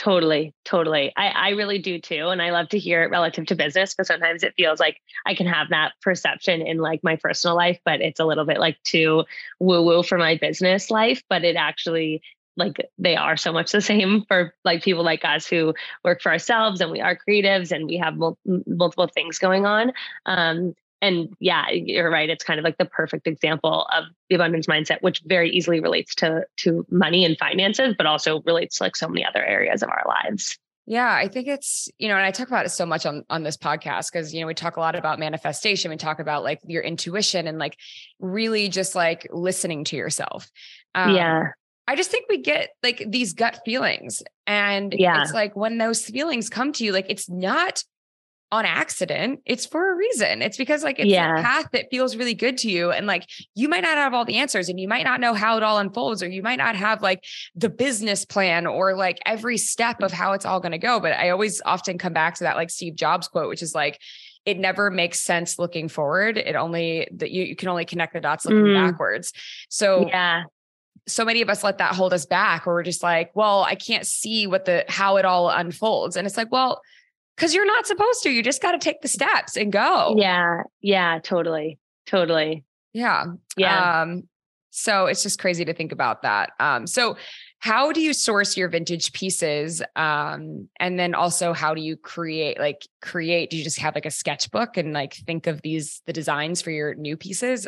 [0.00, 1.12] Totally, totally.
[1.14, 2.28] I, I really do too.
[2.28, 5.34] And I love to hear it relative to business because sometimes it feels like I
[5.34, 8.82] can have that perception in like my personal life, but it's a little bit like
[8.82, 9.24] too
[9.58, 11.22] woo woo for my business life.
[11.28, 12.22] But it actually
[12.60, 16.30] like they are so much the same for like people like us who work for
[16.30, 19.92] ourselves and we are creatives and we have mul- multiple things going on
[20.26, 24.66] um, and yeah you're right it's kind of like the perfect example of the abundance
[24.66, 28.94] mindset which very easily relates to to money and finances but also relates to like
[28.94, 32.32] so many other areas of our lives yeah, I think it's, you know, and I
[32.32, 34.80] talk about it so much on on this podcast because you know, we talk a
[34.80, 37.76] lot about manifestation, we talk about like your intuition and like
[38.18, 40.50] really just like listening to yourself.
[40.96, 41.42] Um, yeah.
[41.88, 44.22] I just think we get like these gut feelings.
[44.46, 45.22] And yeah.
[45.22, 47.82] it's like when those feelings come to you, like it's not
[48.52, 49.40] on accident.
[49.46, 50.42] It's for a reason.
[50.42, 51.38] It's because like it's yeah.
[51.38, 52.90] a path that feels really good to you.
[52.90, 55.56] And like you might not have all the answers and you might not know how
[55.56, 59.56] it all unfolds, or you might not have like the business plan or like every
[59.56, 60.98] step of how it's all going to go.
[60.98, 64.00] But I always often come back to that like Steve Jobs quote, which is like,
[64.44, 66.36] it never makes sense looking forward.
[66.36, 68.90] It only that you, you can only connect the dots looking mm.
[68.90, 69.32] backwards.
[69.68, 70.44] So yeah
[71.10, 73.74] so many of us let that hold us back or we're just like well i
[73.74, 76.16] can't see what the how it all unfolds.
[76.16, 76.80] And it's like well
[77.36, 80.14] because you're not supposed to you just got to take the steps and go.
[80.16, 82.64] Yeah yeah totally totally.
[82.92, 84.02] Yeah yeah.
[84.02, 84.24] um
[84.72, 86.50] so it's just crazy to think about that.
[86.60, 87.16] Um so
[87.58, 92.58] how do you source your vintage pieces um and then also how do you create
[92.58, 96.12] like create do you just have like a sketchbook and like think of these the
[96.12, 97.66] designs for your new pieces?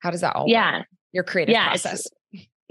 [0.00, 0.78] How does that all yeah.
[0.78, 0.86] work?
[1.12, 2.06] your creative yeah, process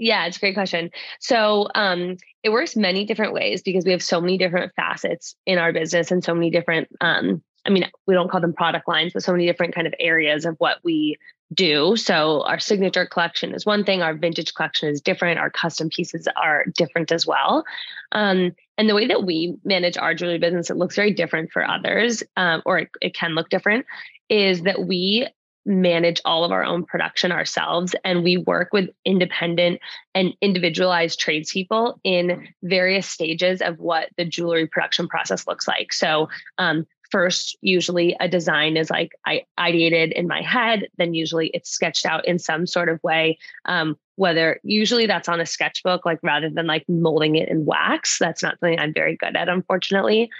[0.00, 0.90] yeah, it's a great question.
[1.20, 5.58] So um, it works many different ways because we have so many different facets in
[5.58, 6.88] our business and so many different.
[7.00, 9.92] Um, I mean, we don't call them product lines, but so many different kind of
[10.00, 11.18] areas of what we
[11.52, 11.96] do.
[11.96, 14.00] So our signature collection is one thing.
[14.00, 15.38] Our vintage collection is different.
[15.38, 17.64] Our custom pieces are different as well.
[18.12, 21.68] Um, and the way that we manage our jewelry business, it looks very different for
[21.68, 23.84] others, um, or it, it can look different.
[24.30, 25.28] Is that we
[25.70, 29.80] manage all of our own production ourselves and we work with independent
[30.14, 35.92] and individualized tradespeople in various stages of what the jewelry production process looks like.
[35.92, 36.28] So
[36.58, 41.68] um, first usually a design is like i ideated in my head then usually it's
[41.68, 46.20] sketched out in some sort of way um, whether usually that's on a sketchbook like
[46.22, 48.18] rather than like molding it in wax.
[48.18, 50.30] That's not something i'm very good at unfortunately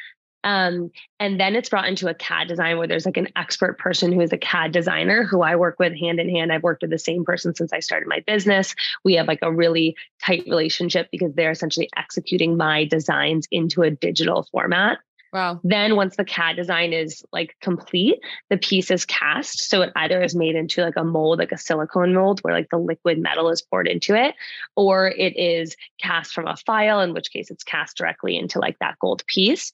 [0.42, 4.12] Um, and then it's brought into a CAD design where there's like an expert person
[4.12, 6.52] who is a CAD designer who I work with hand in hand.
[6.52, 8.74] I've worked with the same person since I started my business.
[9.04, 13.90] We have like a really tight relationship because they're essentially executing my designs into a
[13.90, 14.98] digital format.
[15.32, 15.60] Wow.
[15.62, 19.68] Then once the CAD design is like complete, the piece is cast.
[19.68, 22.68] So it either is made into like a mold, like a silicone mold where like
[22.70, 24.34] the liquid metal is poured into it,
[24.74, 28.78] or it is cast from a file, in which case it's cast directly into like
[28.80, 29.70] that gold piece.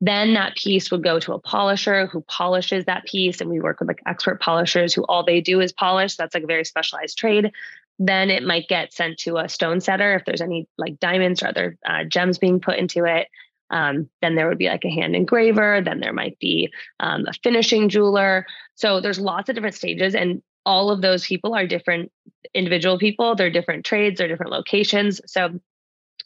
[0.00, 3.40] Then that piece would go to a polisher who polishes that piece.
[3.40, 6.16] And we work with like expert polishers who all they do is polish.
[6.16, 7.52] That's like a very specialized trade.
[7.98, 11.48] Then it might get sent to a stone setter if there's any like diamonds or
[11.48, 13.28] other uh, gems being put into it.
[13.70, 15.82] Um, then there would be like a hand engraver.
[15.82, 18.46] Then there might be um, a finishing jeweler.
[18.74, 22.10] So there's lots of different stages, and all of those people are different
[22.54, 23.34] individual people.
[23.34, 24.18] They're different trades.
[24.18, 25.20] They're different locations.
[25.26, 25.60] So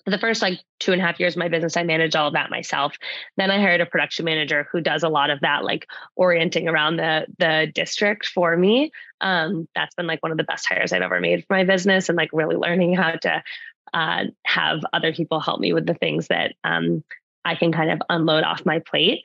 [0.07, 2.35] the first like two and a half years of my business, I managed all of
[2.35, 2.95] that myself.
[3.37, 6.97] Then I hired a production manager who does a lot of that, like orienting around
[6.97, 8.91] the the district for me.
[9.21, 12.09] Um, that's been like one of the best hires I've ever made for my business,
[12.09, 13.43] and like really learning how to
[13.95, 17.03] uh, have other people help me with the things that um,
[17.45, 19.23] I can kind of unload off my plate.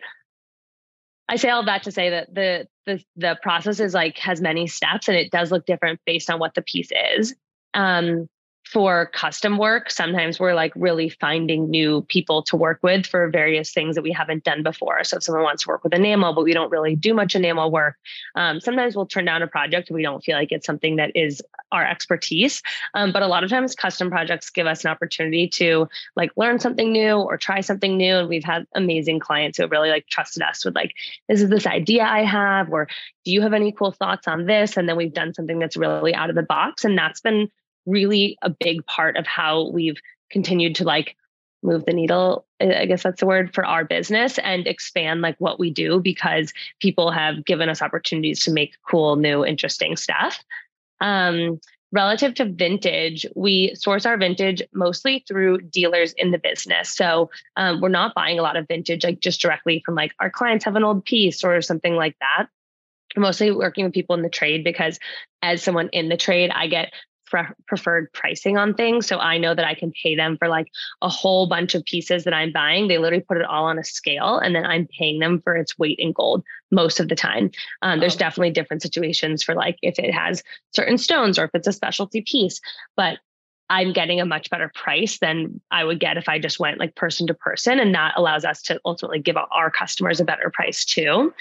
[1.28, 4.68] I say all that to say that the the the process is like has many
[4.68, 7.36] steps and it does look different based on what the piece is.
[7.74, 8.30] Um,
[8.72, 13.72] for custom work, sometimes we're like really finding new people to work with for various
[13.72, 15.04] things that we haven't done before.
[15.04, 17.72] So if someone wants to work with enamel, but we don't really do much enamel
[17.72, 17.96] work,
[18.36, 21.12] um, sometimes we'll turn down a project if we don't feel like it's something that
[21.16, 22.62] is our expertise.
[22.94, 26.60] Um, but a lot of times, custom projects give us an opportunity to like learn
[26.60, 28.18] something new or try something new.
[28.18, 30.94] And we've had amazing clients who really like trusted us with like,
[31.28, 32.88] this is this idea I have, or
[33.26, 34.78] do you have any cool thoughts on this?
[34.78, 37.50] And then we've done something that's really out of the box, and that's been
[37.86, 39.98] really a big part of how we've
[40.32, 41.16] continued to like
[41.62, 45.60] move the needle i guess that's the word for our business and expand like what
[45.60, 50.44] we do because people have given us opportunities to make cool new interesting stuff.
[51.02, 51.60] Um,
[51.92, 56.94] relative to vintage we source our vintage mostly through dealers in the business.
[56.94, 60.30] So um, we're not buying a lot of vintage like just directly from like our
[60.30, 62.48] clients have an old piece or something like that.
[63.18, 65.00] Mostly working with people in the trade because
[65.42, 66.92] as someone in the trade i get
[67.30, 69.08] pre- preferred pricing on things.
[69.08, 70.68] So I know that I can pay them for like
[71.02, 72.88] a whole bunch of pieces that I'm buying.
[72.88, 75.78] They literally put it all on a scale and then I'm paying them for its
[75.78, 77.52] weight in gold most of the time.
[77.82, 78.20] Um, there's oh.
[78.20, 82.22] definitely different situations for like if it has certain stones or if it's a specialty
[82.22, 82.60] piece,
[82.96, 83.20] but
[83.72, 86.96] I'm getting a much better price than I would get if I just went like
[86.96, 87.80] person to person.
[87.80, 91.34] And that allows us to ultimately give our customers a better price too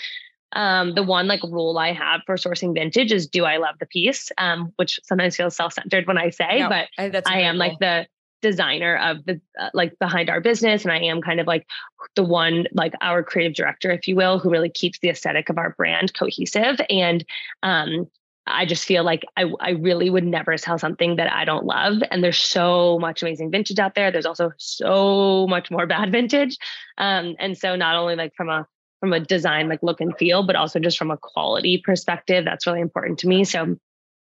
[0.52, 3.86] um, the one like rule I have for sourcing vintage is do I love the
[3.86, 4.30] piece?
[4.38, 8.06] Um, which sometimes feels self-centered when I say, no, but I, I am like the
[8.40, 11.66] designer of the uh, like behind our business and I am kind of like
[12.14, 15.58] the one like our creative director if you will who really keeps the aesthetic of
[15.58, 17.24] our brand cohesive and
[17.64, 18.08] um
[18.50, 22.02] I just feel like I, I really would never sell something that I don't love.
[22.10, 24.10] And there's so much amazing vintage out there.
[24.10, 26.56] There's also so much more bad vintage.
[26.96, 28.66] Um, and so not only like from a
[29.00, 32.44] from a design like look and feel, but also just from a quality perspective.
[32.44, 33.44] That's really important to me.
[33.44, 33.76] So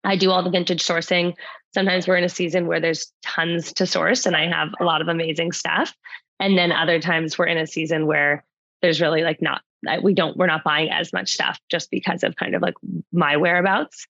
[0.04, 1.34] I do all the vintage sourcing.
[1.74, 5.00] Sometimes we're in a season where there's tons to source and I have a lot
[5.00, 5.94] of amazing stuff.
[6.40, 8.44] And then other times we're in a season where
[8.82, 9.62] there's really like not
[10.02, 12.74] we don't we're not buying as much stuff just because of kind of like
[13.12, 14.06] my whereabouts.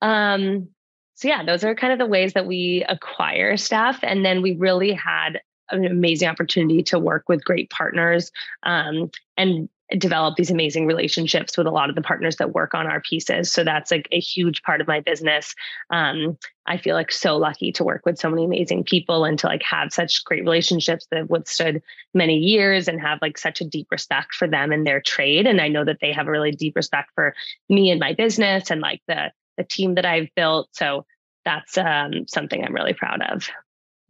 [0.00, 0.68] Um
[1.14, 3.98] so yeah, those are kind of the ways that we acquire stuff.
[4.02, 5.40] And then we really had
[5.72, 8.30] an amazing opportunity to work with great partners
[8.62, 12.86] um, and develop these amazing relationships with a lot of the partners that work on
[12.86, 13.52] our pieces.
[13.52, 15.54] So that's like a huge part of my business.
[15.90, 19.46] Um, I feel like so lucky to work with so many amazing people and to
[19.46, 21.82] like have such great relationships that have withstood
[22.14, 25.46] many years and have like such a deep respect for them and their trade.
[25.46, 27.34] And I know that they have a really deep respect for
[27.68, 30.68] me and my business and like the the team that I've built.
[30.72, 31.04] So
[31.44, 33.50] that's um, something I'm really proud of.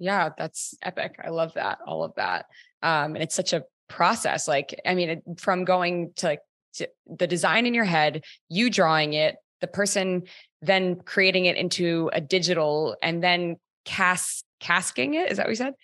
[0.02, 1.14] Yeah, that's epic.
[1.24, 1.78] I love that.
[1.86, 2.46] All of that.
[2.82, 4.48] Um, and it's such a process.
[4.48, 6.40] Like, I mean, from going to like
[6.74, 10.24] to the design in your head, you drawing it, the person
[10.60, 15.30] then creating it into a digital and then cast casting it.
[15.30, 15.74] Is that what you said?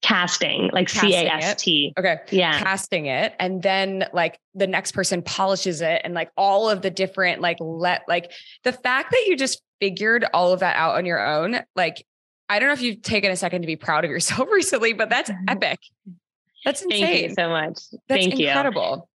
[0.00, 1.92] Casting, like C A S T.
[1.98, 2.16] Okay.
[2.30, 2.58] Yeah.
[2.58, 3.34] Casting it.
[3.38, 7.58] And then like the next person polishes it and like all of the different, like,
[7.60, 8.30] let, like
[8.64, 12.06] the fact that you just figured all of that out on your own, like
[12.48, 15.10] I don't know if you've taken a second to be proud of yourself recently, but
[15.10, 15.44] that's mm-hmm.
[15.48, 15.80] epic.
[16.64, 17.04] That's insane.
[17.04, 17.78] Thank you so much.
[18.08, 19.08] That's Thank incredible.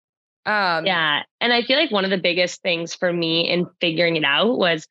[0.45, 0.51] you.
[0.51, 1.23] Um, yeah.
[1.39, 4.57] And I feel like one of the biggest things for me in figuring it out
[4.57, 4.87] was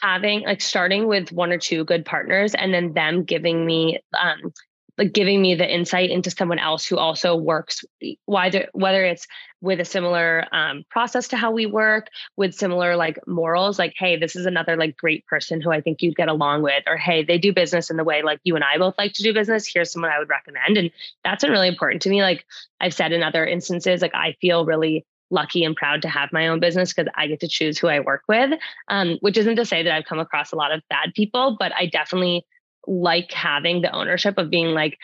[0.00, 4.52] having like starting with one or two good partners and then them giving me um,
[4.98, 7.84] like giving me the insight into someone else who also works
[8.26, 9.26] whether whether it's
[9.60, 14.16] with a similar um, process to how we work with similar like morals like hey
[14.16, 17.24] this is another like great person who i think you'd get along with or hey
[17.24, 19.66] they do business in the way like you and i both like to do business
[19.66, 20.90] here's someone i would recommend and
[21.24, 22.44] that's been really important to me like
[22.80, 26.46] i've said in other instances like i feel really lucky and proud to have my
[26.46, 28.50] own business because I get to choose who I work with.
[28.88, 31.72] Um, which isn't to say that I've come across a lot of bad people, but
[31.74, 32.44] I definitely
[32.86, 34.98] like having the ownership of being like,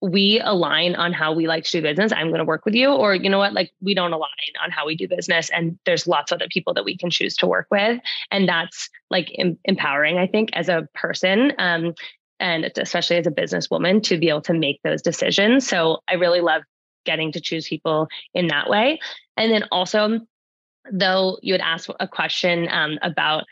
[0.00, 2.12] we align on how we like to do business.
[2.12, 2.90] I'm going to work with you.
[2.90, 4.28] Or, you know what, like we don't align
[4.62, 5.50] on how we do business.
[5.50, 8.00] And there's lots of other people that we can choose to work with.
[8.30, 11.52] And that's like em- empowering, I think, as a person.
[11.58, 11.94] Um,
[12.38, 15.66] and especially as a businesswoman to be able to make those decisions.
[15.66, 16.62] So I really love
[17.06, 18.98] getting to choose people in that way.
[19.36, 20.20] And then also,
[20.90, 23.44] though you had asked a question um, about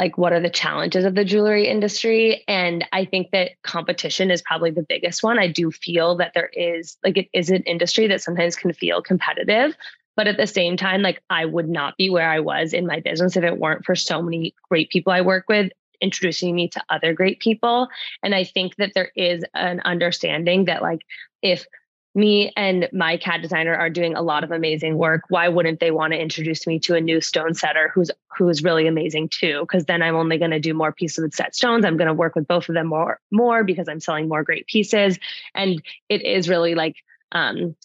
[0.00, 2.42] like what are the challenges of the jewelry industry?
[2.48, 5.38] And i think that competition is probably the biggest one.
[5.38, 9.02] I do feel that there is like it is an industry that sometimes can feel
[9.02, 9.76] competitive
[10.16, 13.00] but at the same time like i would not be where i was in my
[13.00, 16.82] business if it weren't for so many great people i work with introducing me to
[16.88, 17.88] other great people.
[18.22, 21.02] And i think that there is an understanding that like
[21.42, 21.66] if
[22.14, 25.22] me and my CAD designer are doing a lot of amazing work.
[25.28, 28.86] Why wouldn't they want to introduce me to a new stone setter who's who's really
[28.86, 29.60] amazing too?
[29.60, 31.84] Because then I'm only going to do more pieces with set stones.
[31.84, 34.66] I'm going to work with both of them more more because I'm selling more great
[34.66, 35.18] pieces.
[35.54, 36.96] And it is really like
[37.32, 37.76] um,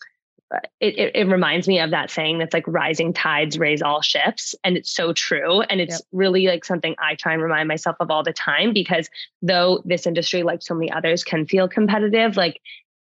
[0.80, 4.54] it, it, it, reminds me of that saying that's like rising tides raise all ships
[4.64, 6.02] and it's so true and it's yep.
[6.12, 9.10] really like something i try and remind myself of all the time because
[9.42, 12.62] though this industry like so many others can feel competitive like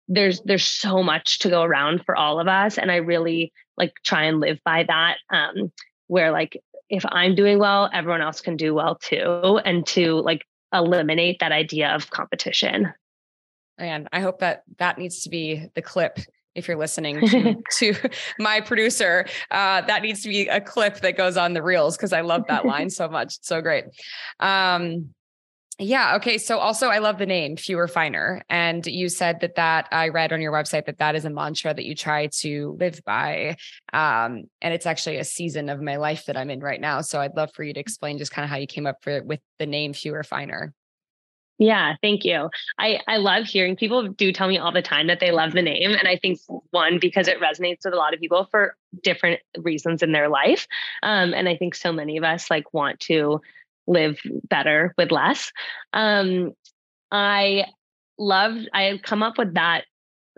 [0.07, 3.93] there's there's so much to go around for all of us and i really like
[4.03, 5.71] try and live by that um
[6.07, 10.43] where like if i'm doing well everyone else can do well too and to like
[10.73, 12.93] eliminate that idea of competition.
[13.77, 16.19] And i hope that that needs to be the clip
[16.55, 17.93] if you're listening to, to
[18.39, 22.11] my producer uh, that needs to be a clip that goes on the reels because
[22.11, 23.35] i love that line so much.
[23.37, 23.85] It's so great.
[24.39, 25.13] Um,
[25.79, 26.15] yeah.
[26.15, 26.39] Okay.
[26.39, 28.43] So also, I love the name Fewer Finer.
[28.49, 31.73] And you said that that I read on your website that that is a mantra
[31.73, 33.57] that you try to live by.
[33.93, 37.01] Um, and it's actually a season of my life that I'm in right now.
[37.01, 39.21] So I'd love for you to explain just kind of how you came up for,
[39.23, 40.73] with the name Fewer Finer.
[41.59, 42.49] Yeah, thank you.
[42.77, 45.61] I, I love hearing people do tell me all the time that they love the
[45.63, 45.91] name.
[45.91, 50.03] And I think one, because it resonates with a lot of people for different reasons
[50.03, 50.67] in their life.
[51.01, 53.41] Um, and I think so many of us like want to
[53.87, 54.19] live
[54.49, 55.51] better with less.
[55.93, 56.51] Um,
[57.11, 57.65] I
[58.17, 59.85] loved, I had come up with that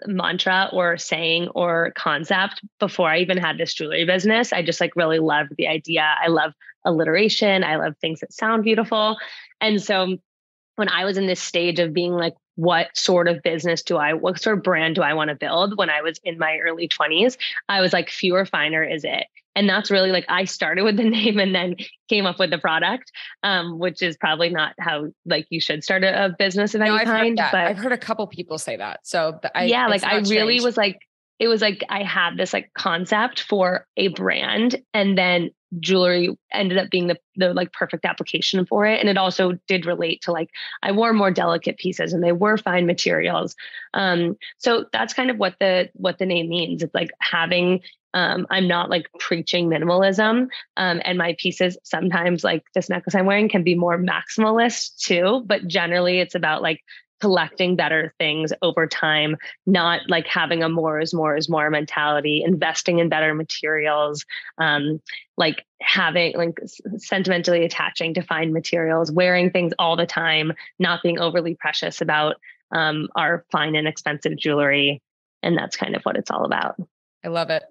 [0.05, 4.53] mantra or saying or concept before I even had this jewelry business.
[4.53, 6.07] I just like really loved the idea.
[6.23, 6.53] I love
[6.85, 7.63] alliteration.
[7.63, 9.17] I love things that sound beautiful.
[9.59, 10.17] And so
[10.75, 14.13] when I was in this stage of being like, what sort of business do I,
[14.13, 16.89] what sort of brand do I want to build when I was in my early
[16.89, 17.37] 20s?
[17.69, 21.03] I was like, fewer finer is it and that's really like i started with the
[21.09, 21.75] name and then
[22.07, 23.11] came up with the product
[23.43, 26.87] um, which is probably not how like you should start a, a business of no,
[26.87, 28.99] any I've kind but i've heard a couple people say that.
[29.03, 30.99] So I, yeah like i really was like
[31.39, 36.79] it was like I had this like concept for a brand and then jewelry ended
[36.79, 40.31] up being the the like perfect application for it and it also did relate to
[40.31, 40.49] like
[40.81, 43.55] I wore more delicate pieces and they were fine materials
[43.93, 47.81] um so that's kind of what the what the name means it's like having
[48.13, 50.47] um, I'm not like preaching minimalism.
[50.77, 55.43] Um, and my pieces sometimes, like this necklace I'm wearing, can be more maximalist too.
[55.45, 56.81] But generally, it's about like
[57.19, 62.43] collecting better things over time, not like having a more is more is more mentality,
[62.45, 64.25] investing in better materials,
[64.57, 65.01] um,
[65.37, 66.59] like having like
[66.97, 72.35] sentimentally attaching to fine materials, wearing things all the time, not being overly precious about
[72.71, 75.01] um, our fine and expensive jewelry.
[75.41, 76.75] And that's kind of what it's all about.
[77.23, 77.63] I love it.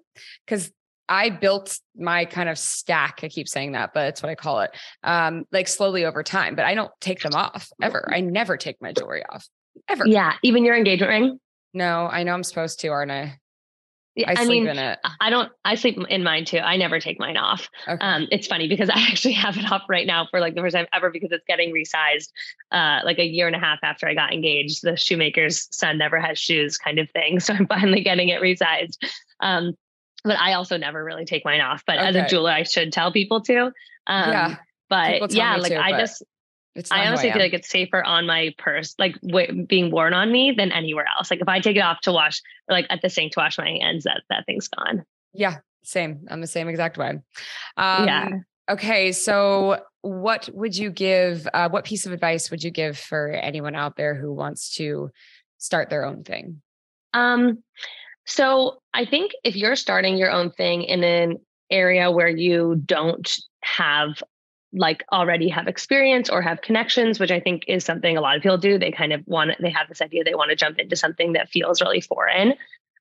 [0.47, 0.71] Cause
[1.09, 3.19] I built my kind of stack.
[3.23, 4.71] I keep saying that, but it's what I call it.
[5.03, 8.07] Um, like slowly over time, but I don't take them off ever.
[8.13, 9.47] I never take my jewelry off
[9.89, 10.05] ever.
[10.05, 10.33] Yeah.
[10.43, 11.39] Even your engagement ring?
[11.73, 13.39] No, I know I'm supposed to, aren't I?
[14.15, 15.49] Yeah, I, I mean, I don't.
[15.63, 16.57] I sleep in mine too.
[16.57, 17.69] I never take mine off.
[17.87, 18.05] Okay.
[18.05, 20.75] Um, it's funny because I actually have it off right now for like the first
[20.75, 22.29] time ever because it's getting resized.
[22.71, 26.19] Uh, like a year and a half after I got engaged, the shoemaker's son never
[26.19, 27.39] has shoes, kind of thing.
[27.49, 28.97] So I'm finally getting it resized.
[29.39, 29.73] Um,
[30.23, 31.83] but I also never really take mine off.
[31.85, 32.07] But okay.
[32.07, 33.65] as a jeweler, I should tell people to.
[34.07, 34.55] Um, yeah.
[34.89, 36.23] But yeah, like I just,
[36.91, 40.31] I honestly I feel like it's safer on my purse, like w- being worn on
[40.31, 41.29] me than anywhere else.
[41.29, 43.69] Like if I take it off to wash, like at the sink to wash my
[43.69, 45.05] hands, that that thing's gone.
[45.33, 46.25] Yeah, same.
[46.29, 47.19] I'm the same exact way.
[47.77, 48.29] Um, yeah.
[48.69, 51.47] Okay, so what would you give?
[51.53, 55.11] Uh, what piece of advice would you give for anyone out there who wants to
[55.59, 56.61] start their own thing?
[57.13, 57.63] Um,
[58.29, 61.37] so I think if you're starting your own thing in an
[61.71, 64.21] area where you don't have
[64.71, 68.43] like already have experience or have connections, which I think is something a lot of
[68.43, 68.77] people do.
[68.77, 71.49] They kind of want they have this idea they want to jump into something that
[71.49, 72.53] feels really foreign.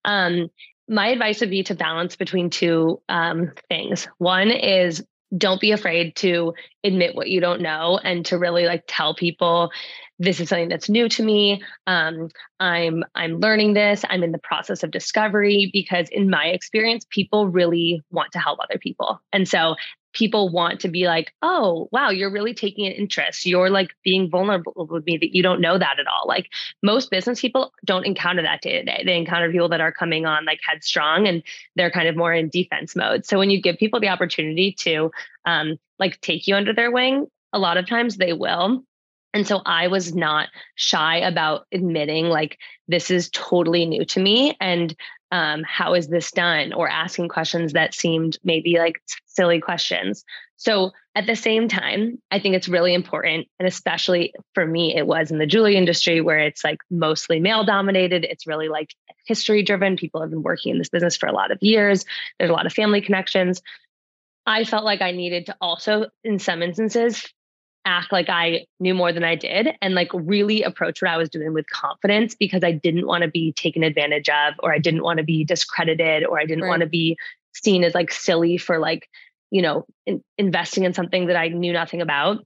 [0.07, 0.49] Um,
[0.89, 4.09] my advice would be to balance between two um, things.
[4.16, 5.05] One is
[5.37, 6.55] don't be afraid to
[6.85, 9.70] admit what you don't know and to really like tell people
[10.18, 11.62] this is something that's new to me.
[11.87, 12.29] Um,
[12.61, 14.05] i'm i'm learning this.
[14.09, 18.59] I'm in the process of discovery because in my experience people really want to help
[18.61, 19.20] other people.
[19.33, 19.76] And so
[20.13, 23.47] people want to be like, oh, wow, you're really taking an interest.
[23.47, 26.27] You're like being vulnerable with me that you don't know that at all.
[26.27, 26.49] Like
[26.83, 29.03] most business people don't encounter that day to day.
[29.05, 31.43] They encounter people that are coming on like headstrong and
[31.77, 33.27] they're kind of more in defense mode.
[33.27, 35.11] So when you give people the opportunity to
[35.45, 38.85] um, like take you under their wing, a lot of times they will.
[39.35, 44.57] And so I was not shy about admitting, like, this is totally new to me.
[44.59, 44.97] And
[45.31, 46.72] um, how is this done?
[46.72, 50.24] Or asking questions that seemed maybe like silly questions.
[50.57, 53.47] So at the same time, I think it's really important.
[53.59, 57.64] And especially for me, it was in the jewelry industry where it's like mostly male
[57.64, 58.24] dominated.
[58.24, 58.95] It's really like
[59.26, 59.97] history driven.
[59.97, 62.05] People have been working in this business for a lot of years,
[62.39, 63.62] there's a lot of family connections.
[64.47, 67.29] I felt like I needed to also, in some instances,
[67.89, 71.30] act like I knew more than I did and like really approach what I was
[71.30, 75.03] doing with confidence because I didn't want to be taken advantage of or I didn't
[75.03, 76.68] want to be discredited or I didn't right.
[76.68, 77.16] want to be
[77.55, 79.09] seen as like silly for like,
[79.51, 82.45] you know, in, investing in something that I knew nothing about.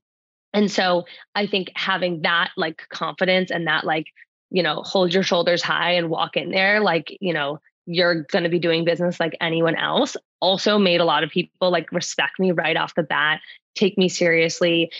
[0.55, 4.07] And so I think having that like confidence and that like,
[4.51, 8.45] you know, hold your shoulders high and walk in there like, you know, you're going
[8.45, 12.39] to be doing business like anyone else also made a lot of people like respect
[12.39, 13.41] me right off the bat
[13.75, 14.91] take me seriously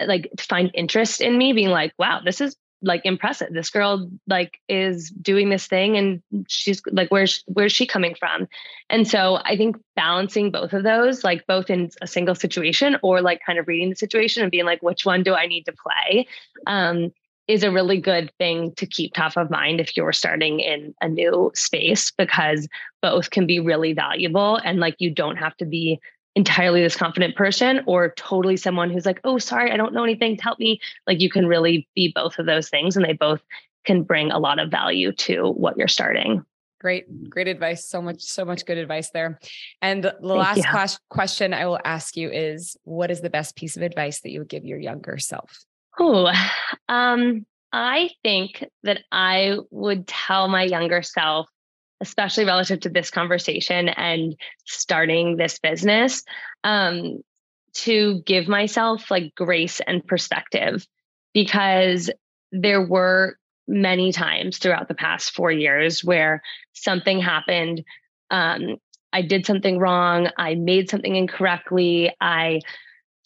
[0.00, 3.52] like to find interest in me being like wow this is like impressive.
[3.52, 8.48] This girl like is doing this thing and she's like where's where's she coming from?
[8.90, 13.20] And so i think balancing both of those like both in a single situation or
[13.20, 15.72] like kind of reading the situation and being like which one do i need to
[15.72, 16.26] play?
[16.66, 17.12] um,
[17.48, 21.08] is a really good thing to keep top of mind if you're starting in a
[21.08, 22.66] new space because
[23.02, 26.00] both can be really valuable and like you don't have to be
[26.36, 30.38] entirely this confident person or totally someone who's like, oh, sorry, I don't know anything,
[30.38, 30.80] help me.
[31.06, 33.40] Like you can really be both of those things and they both
[33.84, 36.44] can bring a lot of value to what you're starting.
[36.78, 37.88] Great, great advice.
[37.88, 39.40] So much, so much good advice there.
[39.80, 43.78] And the last class question I will ask you is what is the best piece
[43.78, 45.64] of advice that you would give your younger self?
[45.98, 46.30] Oh,
[46.88, 51.48] um, I think that I would tell my younger self
[52.00, 56.22] especially relative to this conversation and starting this business,
[56.64, 57.22] um,
[57.72, 60.86] to give myself like grace and perspective
[61.34, 62.10] because
[62.52, 63.38] there were
[63.68, 66.42] many times throughout the past four years where
[66.72, 67.84] something happened.
[68.30, 68.76] Um,
[69.12, 70.28] I did something wrong.
[70.38, 72.14] I made something incorrectly.
[72.20, 72.60] I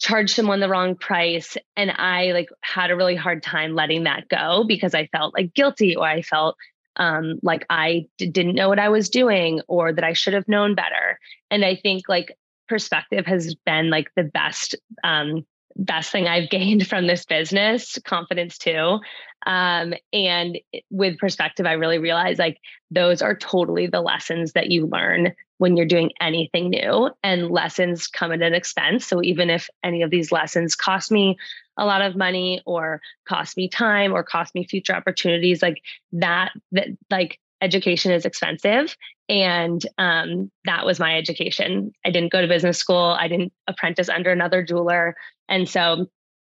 [0.01, 4.27] charged someone the wrong price and i like had a really hard time letting that
[4.29, 6.57] go because i felt like guilty or i felt
[6.97, 10.47] um, like I d- didn't know what I was doing or that I should have
[10.47, 11.19] known better.
[11.49, 12.37] And I think like
[12.67, 18.57] perspective has been like the best um, best thing I've gained from this business, confidence
[18.57, 18.99] too.
[19.45, 22.57] Um, and with perspective, I really realized like
[22.91, 28.07] those are totally the lessons that you learn when you're doing anything new, and lessons
[28.07, 29.05] come at an expense.
[29.05, 31.37] So even if any of these lessons cost me
[31.81, 35.81] a lot of money or cost me time or cost me future opportunities like
[36.13, 38.95] that that like education is expensive.
[39.29, 41.93] And um, that was my education.
[42.05, 43.15] I didn't go to business school.
[43.19, 45.15] I didn't apprentice under another jeweler.
[45.49, 46.07] And so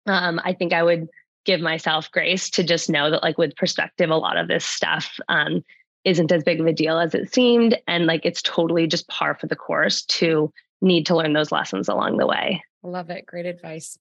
[0.05, 1.07] um, i think i would
[1.45, 5.17] give myself grace to just know that like with perspective a lot of this stuff
[5.29, 5.63] um,
[6.05, 7.77] isn't as big of a deal as it seemed.
[7.87, 10.51] And like it's totally just par for the course to
[10.81, 12.63] need to learn those lessons along the way.
[12.83, 13.25] Love it.
[13.25, 13.97] Great advice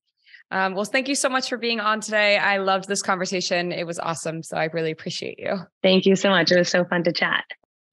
[0.53, 2.37] um, well, thank you so much for being on today.
[2.37, 3.73] I loved this conversation.
[3.73, 4.43] It was awesome.
[4.43, 5.57] So I really appreciate you.
[5.83, 6.53] Thank you so much.
[6.53, 7.45] It was so fun to chat.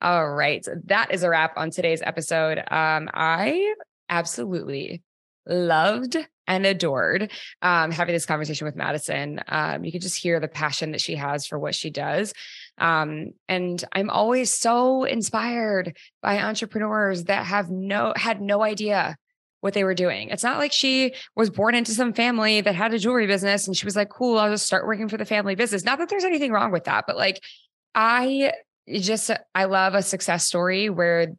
[0.02, 0.66] All right.
[0.86, 2.58] That is a wrap on today's episode.
[2.60, 3.74] Um, I
[4.10, 5.02] absolutely
[5.48, 7.32] loved and adored
[7.62, 9.40] um, having this conversation with Madison.
[9.48, 12.34] Um, you could just hear the passion that she has for what she does.
[12.78, 19.16] Um, and I'm always so inspired by entrepreneurs that have no had no idea
[19.62, 20.30] what they were doing.
[20.30, 23.76] It's not like she was born into some family that had a jewelry business and
[23.76, 25.84] she was like, cool, I'll just start working for the family business.
[25.84, 27.42] Not that there's anything wrong with that, but like
[27.94, 28.54] I
[28.90, 31.34] just, uh, I love a success story where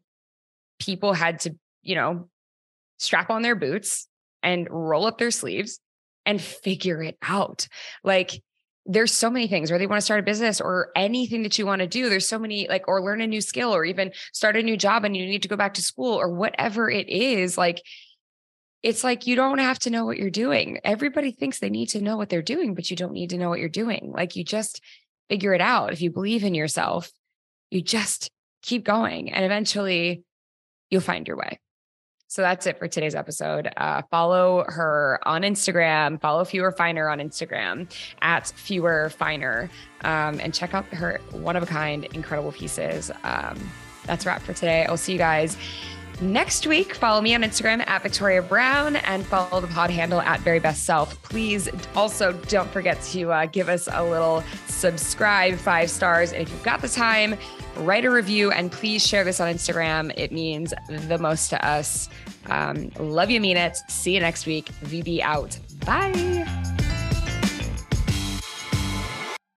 [0.79, 2.29] people had to, you know,
[2.99, 4.07] strap on their boots
[4.43, 5.81] and roll up their sleeves
[6.27, 7.69] and figure it out.
[8.05, 8.43] Like
[8.87, 11.67] there's so many things, where they want to start a business or anything that you
[11.67, 12.09] want to do.
[12.09, 15.05] There's so many, like, or learn a new skill or even start a new job
[15.05, 17.59] and you need to go back to school or whatever it is.
[17.59, 17.83] Like,
[18.83, 20.81] it's like you don't have to know what you're doing.
[20.85, 23.49] Everybody thinks they need to know what they're doing, but you don't need to know
[23.49, 24.13] what you're doing.
[24.15, 24.81] Like, you just
[25.29, 25.93] figure it out.
[25.93, 27.11] If you believe in yourself,
[27.71, 28.31] you just
[28.63, 30.23] keep going and eventually
[30.91, 31.61] you'll find your way.
[32.27, 33.69] So that's it for today's episode.
[33.77, 36.21] Uh, follow her on Instagram.
[36.21, 37.91] Follow Fewer Finer on Instagram
[38.23, 39.69] at Fewer Finer,
[40.03, 43.11] um, and check out her one of a kind, incredible pieces.
[43.25, 43.59] Um,
[44.05, 44.85] that's wrap for today.
[44.85, 45.57] I'll see you guys
[46.21, 46.95] next week.
[46.95, 50.85] Follow me on Instagram at Victoria Brown and follow the pod handle at Very Best
[50.85, 51.21] Self.
[51.23, 56.33] Please also don't forget to uh, give us a little subscribe, five stars.
[56.33, 57.37] And if you've got the time,
[57.77, 60.13] write a review and please share this on Instagram.
[60.17, 62.09] It means the most to us.
[62.47, 63.77] Um, love you, mean it.
[63.89, 64.67] See you next week.
[64.85, 65.59] VB out.
[65.85, 67.00] Bye.